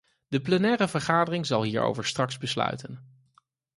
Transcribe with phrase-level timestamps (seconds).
[0.27, 3.03] De plenaire vergadering zal hierover straks besluiten.